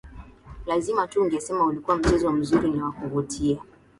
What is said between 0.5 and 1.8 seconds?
Lazima tu ungesema